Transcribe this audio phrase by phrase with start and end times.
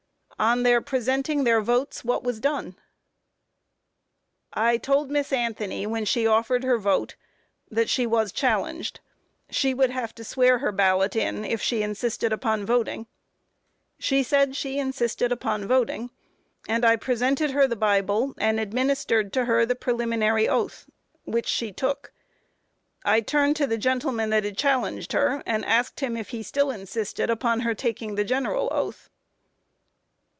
[0.41, 0.45] Q.
[0.47, 2.75] On their presenting their votes, what was done?
[4.53, 4.59] A.
[4.59, 7.15] I told Miss Anthony, when she offered her vote,
[7.69, 9.01] that she was challenged;
[9.51, 13.05] she would have to swear her ballot in if she insisted upon voting;
[13.99, 16.09] she said she insisted upon voting,
[16.67, 20.89] and I presented her the Bible and administered to her the preliminary oath,
[21.23, 22.13] which she took.
[23.05, 27.29] I turned to the gentleman that challenged her, and asked him if he still insisted
[27.29, 29.07] upon her taking the general oath.